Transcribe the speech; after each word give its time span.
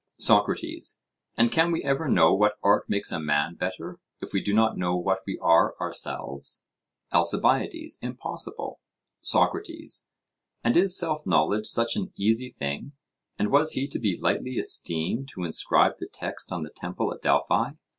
SOCRATES: 0.17 0.97
And 1.37 1.51
can 1.51 1.71
we 1.71 1.83
ever 1.83 2.09
know 2.09 2.33
what 2.33 2.57
art 2.63 2.89
makes 2.89 3.11
a 3.11 3.19
man 3.19 3.53
better, 3.53 3.99
if 4.19 4.33
we 4.33 4.41
do 4.41 4.51
not 4.51 4.75
know 4.75 4.97
what 4.97 5.19
we 5.27 5.37
are 5.39 5.75
ourselves? 5.79 6.63
ALCIBIADES: 7.13 7.99
Impossible. 8.01 8.79
SOCRATES: 9.21 10.07
And 10.63 10.75
is 10.75 10.97
self 10.97 11.27
knowledge 11.27 11.67
such 11.67 11.95
an 11.95 12.11
easy 12.17 12.49
thing, 12.49 12.93
and 13.37 13.51
was 13.51 13.73
he 13.73 13.87
to 13.89 13.99
be 13.99 14.17
lightly 14.19 14.53
esteemed 14.53 15.29
who 15.35 15.43
inscribed 15.43 15.99
the 15.99 16.09
text 16.11 16.51
on 16.51 16.63
the 16.63 16.71
temple 16.71 17.13
at 17.13 17.21
Delphi? 17.21 17.73